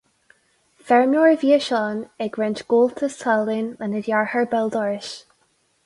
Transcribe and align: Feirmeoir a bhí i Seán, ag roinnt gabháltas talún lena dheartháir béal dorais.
Feirmeoir 0.87 1.33
a 1.33 1.35
bhí 1.43 1.51
i 1.59 1.59
Seán, 1.67 2.01
ag 2.27 2.39
roinnt 2.41 2.65
gabháltas 2.73 3.21
talún 3.23 3.71
lena 3.83 4.05
dheartháir 4.09 4.53
béal 4.57 4.77
dorais. 4.79 5.15